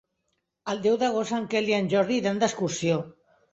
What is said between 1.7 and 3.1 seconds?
i en Jordi iran d'excursió.